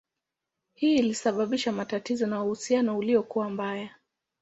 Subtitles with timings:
[0.73, 3.89] Hii ilisababisha matatizo na uhusiano ulikuwa mbaya.